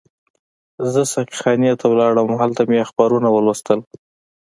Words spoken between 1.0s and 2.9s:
ساقي خانې ته لاړم او هلته مې